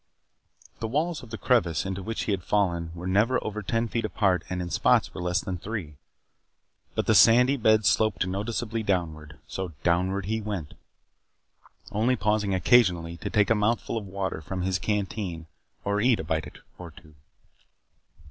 [0.79, 4.03] The walls of the crevice into which he had fallen were never over ten feet
[4.03, 5.97] apart and in spots were less than three.
[6.95, 10.73] But the sandy bed sloped noticeably downward, so downward he went.
[11.91, 15.45] Only pausing occasionally to take a mouthful of water from his canteen
[15.85, 17.13] or eat a bite or two.